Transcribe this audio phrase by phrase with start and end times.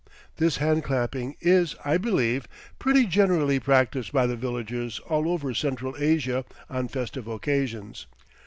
[0.37, 2.47] This hand clapping is, I believe,
[2.79, 8.07] pretty generally practiced by the villagers all over Central Asia on festive occasions.